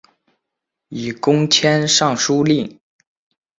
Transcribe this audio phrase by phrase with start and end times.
[0.89, 2.79] 以功迁尚书令。